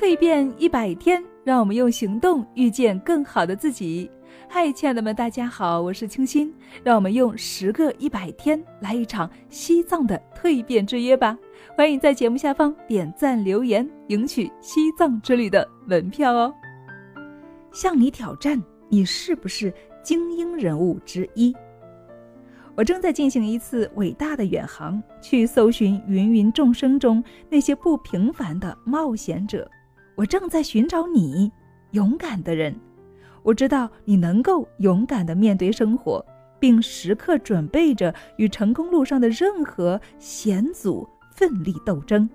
[0.00, 4.10] 蜕变一百天，让我们用行动遇见更好的自己。
[4.48, 6.50] 嗨，亲爱的们，大家好，我是清新。
[6.82, 11.38] 让我们用十个一百天来一场西藏的蜕变之约吧！
[11.76, 16.50] 欢迎在节目下方点赞留言，赢取西藏之旅的门票哦。
[17.70, 18.58] 向你挑战，
[18.88, 19.70] 你是不是
[20.02, 21.54] 精英人物之一？
[22.74, 29.70] 我正在进行一次伟大的远航，去搜寻芸芸众生中那些不平凡的冒险者。
[30.16, 31.50] 我正在寻找你，
[31.92, 32.74] 勇敢的人。
[33.42, 36.24] 我知道你能够勇敢地面对生活，
[36.58, 42.28] 并时刻准备着与成功路上的任何险阻奋力斗争。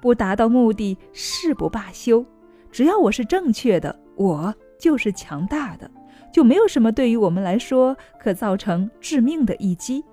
[0.00, 2.24] 不达到目的誓不罢休。
[2.70, 5.90] 只要我是正确的，我就是强大的，
[6.32, 10.04] 就没有什么对于我们来说可造成致命的一击。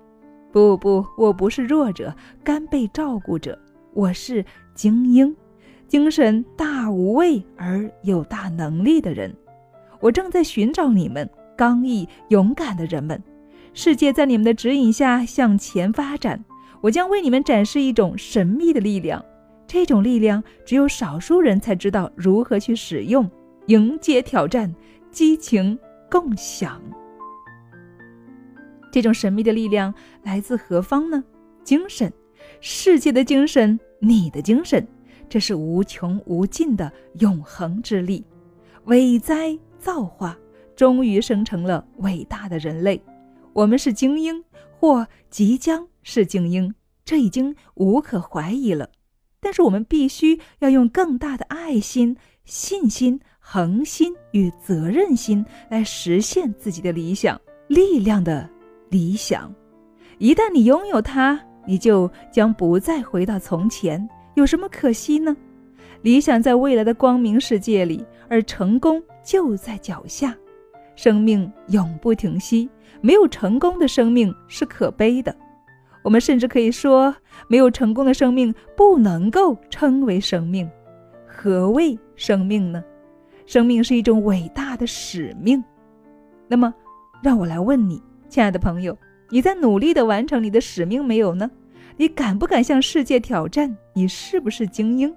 [0.52, 3.58] 不不，我不是弱者，甘被照顾者，
[3.92, 4.44] 我是
[4.74, 5.34] 精英，
[5.88, 9.34] 精神大无畏而有大能力的人。
[10.00, 13.22] 我正在寻找你们刚毅勇敢的人们，
[13.72, 16.44] 世界在你们的指引下向前发展。
[16.80, 19.24] 我将为你们展示一种神秘的力量，
[19.66, 23.28] 这种力量只有少数人才知道如何去使用。
[23.66, 24.72] 迎接挑战，
[25.10, 25.76] 激情
[26.08, 26.80] 共享。
[28.92, 29.92] 这种神秘的力量
[30.22, 31.24] 来自何方呢？
[31.64, 32.12] 精神，
[32.60, 34.86] 世界的精神，你的精神，
[35.28, 38.24] 这是无穷无尽的永恒之力，
[38.84, 39.58] 伟哉！
[39.78, 40.36] 造化
[40.74, 43.00] 终于生成了伟大的人类，
[43.52, 44.42] 我们是精英，
[44.80, 46.74] 或即将是精英，
[47.04, 48.90] 这已经无可怀疑了。
[49.38, 58.48] 但是我们必须要用更大的爱心、信心、恒心与责任心来实现自己的理想、力量的
[58.88, 59.54] 理想。
[60.18, 64.08] 一旦你拥有它，你就将不再回到从前。
[64.36, 65.34] 有什么可惜呢？
[66.02, 69.02] 理想在未来的光明世界里，而成功。
[69.24, 70.36] 就在脚下，
[70.94, 72.70] 生命永不停息。
[73.00, 75.34] 没有成功的生命是可悲的。
[76.04, 77.12] 我们甚至可以说，
[77.48, 80.70] 没有成功的生命不能够称为生命。
[81.26, 82.84] 何谓生命呢？
[83.46, 85.64] 生命是一种伟大的使命。
[86.46, 86.72] 那么，
[87.20, 88.96] 让我来问你，亲爱的朋友，
[89.30, 91.50] 你在努力的完成你的使命没有呢？
[91.98, 93.74] 你敢不敢向世界挑战？
[93.94, 95.14] 你是不是精英？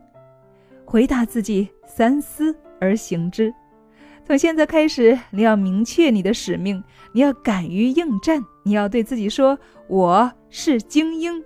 [0.85, 3.53] 回答自己，三思而行之。
[4.25, 6.81] 从现在开始，你要明确你的使命，
[7.11, 9.59] 你要敢于应战，你要对自己说
[9.89, 11.43] ：“我是精英。”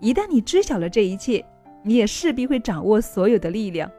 [0.00, 1.44] 一旦你知晓了这一切，
[1.82, 3.90] 你也势必会掌握所有的力量，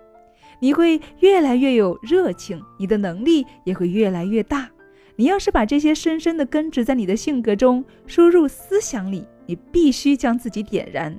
[0.60, 4.70] 你会越来越有热情，你的能力也会越来越大。
[5.16, 11.18] 你要是把这些深深的根植在你的性格中，输入思想里，你必须将自己点燃，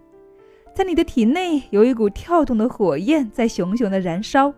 [0.74, 4.52] 在你的体内有一股跳动的火焰在熊熊的燃烧。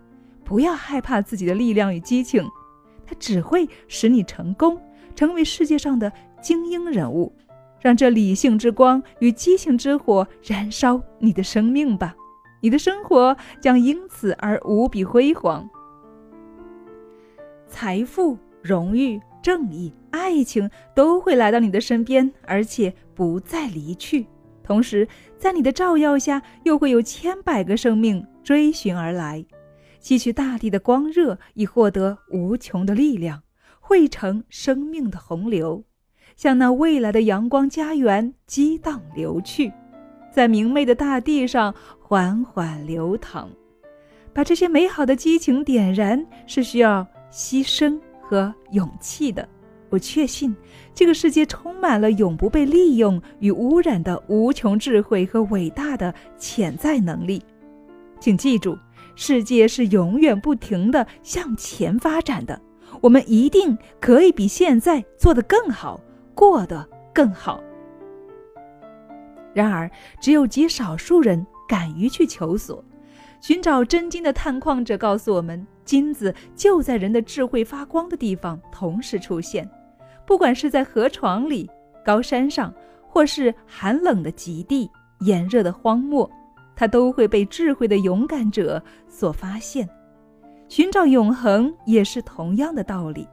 [0.44, 2.48] 不要害怕自己的力量与激情，
[3.04, 4.80] 它只会使你成功，
[5.16, 7.32] 成为世界上的精英人物。
[7.80, 12.14] 让这理性之光与激情之火燃烧你的生命吧，
[12.60, 15.68] 你的生活将因此而无比辉煌。
[17.66, 24.26] 财富、荣誉、正义、爱情都会来到你的身边，而且不再离去。
[24.62, 29.44] 同时，在你的照耀下，又会有千百个生命追寻而来。
[29.98, 33.42] 吸取大地的光热，以获得无穷的力量，
[33.80, 35.84] 汇成生命的洪流，
[36.36, 39.72] 向那未来的阳光家园激荡流去，
[40.30, 43.48] 在明媚的大地上缓缓流淌。
[44.32, 49.48] 把这些美好的激情点燃，是需要牺牲和勇气的。
[49.96, 50.54] 我确信，
[50.94, 57.42] 这个世界充满了永不被利用与污染的无穷智慧和伟大的潜在能力。
[58.20, 58.78] 请记住。
[59.18, 62.60] 世界是永远不停的向前发展的，
[63.00, 65.98] 我们一定可以比现在做得更好，
[66.34, 67.58] 过得更好。
[69.54, 69.90] 然而，
[70.20, 72.84] 只有极少数人敢于去求索，
[73.40, 79.66] 寻找真金的探矿者告诉我们，金子就在人的智慧发光的地方同时出现，
[80.26, 81.70] 不管是在河床里、
[82.04, 82.72] 高山上，
[83.06, 84.90] 或是寒冷的极地、
[85.20, 86.30] 炎热的荒漠。
[86.74, 89.88] 他都会被智慧的勇敢者所发现，
[90.68, 93.26] 寻找永恒也是同样的道理。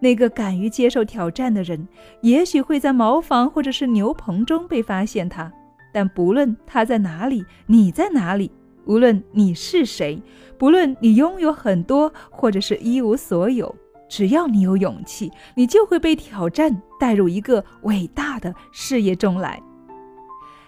[0.00, 1.88] 那个敢于接受挑战的人，
[2.20, 5.26] 也许会在茅房或者是牛棚中被发现。
[5.26, 5.50] 他，
[5.94, 8.50] 但不论他在哪里，你在哪里，
[8.84, 10.20] 无论你是谁，
[10.58, 13.74] 不论你拥有很多或者是一无所有，
[14.08, 19.62] 只要你有勇气，你就会被挑战带入一个伟大的事业中来。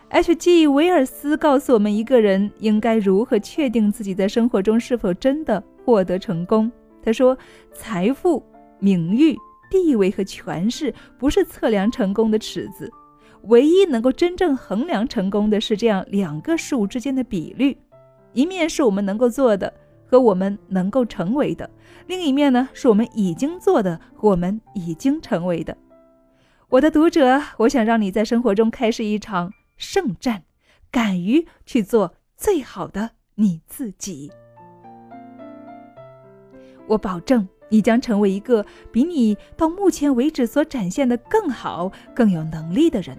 [0.09, 0.69] H.G.
[0.69, 6.71] 威尔斯告诉我们，一个人应该如何确定自己在生活中是否真的获得成功。
[7.03, 7.37] 他说
[7.75, 8.43] ：“财富、
[8.79, 9.37] 名誉、
[9.69, 12.88] 地位和权势不是测量成功的尺子，
[13.43, 17.77] 唯一能够真正衡量成功的是这样两个事物之间的比率：
[18.33, 19.73] 一面是我们能够做的
[20.06, 21.69] 和我们能够成为的，
[22.06, 25.76] 另一面呢是我们已经做的和我们已经成为的。”
[26.70, 29.53] 我的读者，我想让你在生活中开始一场。
[29.76, 30.44] 圣战，
[30.91, 34.32] 敢于去做最好的你自己。
[36.87, 43.19] 我保证，你将成为一个比你到目前为止所展现的更好、更有能力的人。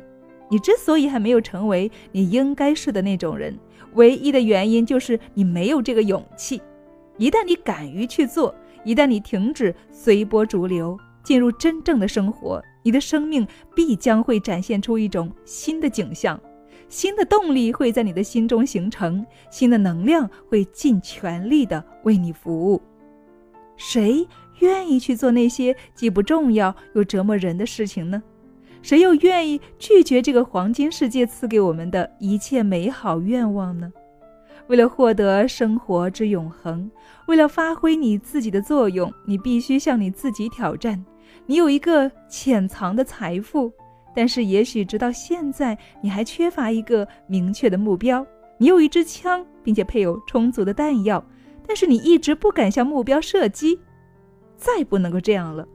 [0.50, 3.56] 你之所以还没有成为你应该是的那种人，
[3.94, 6.60] 唯一的原因就是你没有这个勇气。
[7.18, 8.54] 一旦你敢于去做，
[8.84, 16.40] 一旦你停止随波逐流，进入真正的生活，你的生命必将会展现出一种新的景象。
[16.90, 22.82] 新的动力会在你的心中形成，新的能量会尽全力的为你服务。
[23.76, 24.26] 谁
[24.60, 28.24] 愿意去做那些既不重要又折磨人的事情呢？
[28.82, 33.92] 谁又愿意拒绝这个黄金世界赐给我们的一切美好愿望呢？
[34.68, 36.90] 为了获得生活之永恒，
[37.28, 41.04] 为了发挥你自己的作用，你必须向你自己挑战。
[41.46, 43.72] 你有一个潜藏的财富。
[44.16, 48.26] 但是，也许直到现在，你还缺乏一个明确的目标。
[48.58, 51.24] 你有一支枪，并且配有充足的弹药，
[51.68, 53.80] 但是你一直不敢向目标射击。
[54.56, 55.68] 再不能够这样了，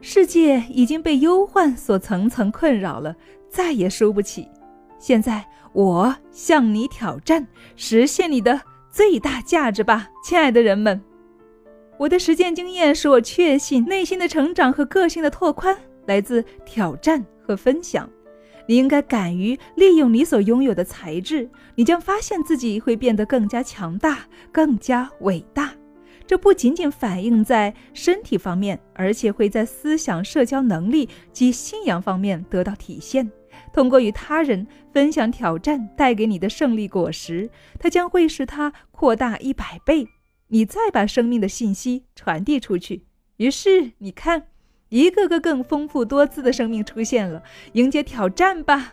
[0.00, 3.14] 世界已经被忧患所层层困扰了，
[3.50, 4.48] 再也输不起。
[5.06, 7.46] 现在，我向你挑战，
[7.76, 8.58] 实现你的
[8.90, 10.98] 最大价值吧，亲爱的人们。
[11.98, 17.22] 我的实践经验使我确信，内心的成长和个性的拓宽来自挑战。
[17.46, 18.08] 和分享，
[18.66, 25.70] 你应该敢于利用你所拥有的才智，你将发现自己会变得更加强大、更加伟大。
[26.26, 33.30] 这不仅仅反映在身体方面，而且会在思想、社交能力及信仰方面得到体现。
[33.74, 40.08] 通过与他人分享挑战带给你的胜利果实，它将会使它扩大一百倍。
[40.48, 43.04] 你再把生命的信息传递出去，
[43.36, 44.44] 于是你看。
[44.90, 47.42] 一个个更丰富多姿的生命出现了，
[47.72, 48.92] 迎接挑战吧！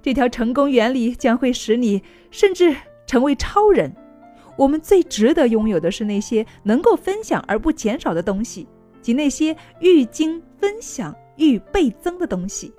[0.00, 2.74] 这条成功原理将会使你甚至
[3.06, 3.94] 成为超人。
[4.56, 8.66] 我们最值得拥有的是那些能够分享而不减少的东西，
[9.02, 12.72] 及那些愈经分享愈倍增的东西。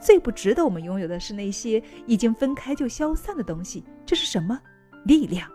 [0.00, 3.84] 最不值得我们拥有的是那些已经分开就消散的东西。
[4.06, 4.58] 这是什么？
[5.04, 5.46] 力量。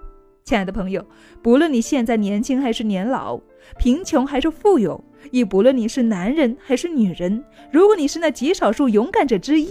[0.44, 1.04] 亲爱的朋友，
[1.42, 3.40] 不论你现在年轻还是年老，
[3.80, 9.70] 贫穷还是富有，亦不论你是男人还是女人，如果你是那极少数勇敢者之一，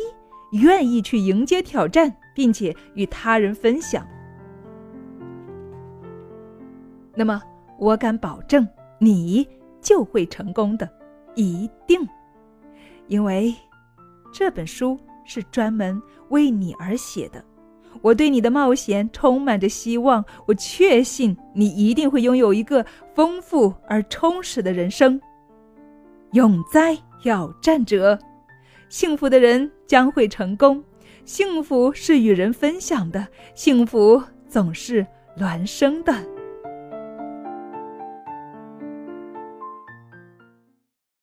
[0.61, 4.05] 愿意去迎接挑战，并且与他人分享，
[7.15, 7.41] 那么
[7.79, 8.67] 我敢保证，
[8.99, 9.47] 你
[9.81, 10.91] 就会成功的，
[11.37, 12.00] 一定，
[13.06, 13.55] 因为
[14.37, 17.43] 这本书是专门为你而写的。
[18.03, 22.85] 我对你的冒险充满着希望，我确信你一定会拥有一个
[23.15, 25.21] 丰富而充实的人生。
[26.33, 28.19] 永哉挑战者，
[28.89, 30.83] 幸福的人将会成功。
[31.25, 35.07] 幸福是与人分享的，幸福总是
[35.38, 36.34] 孪生的。